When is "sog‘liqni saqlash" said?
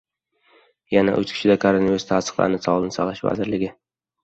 2.67-3.25